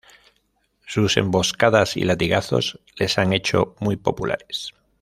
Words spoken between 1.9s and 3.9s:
y latigazos les han hecho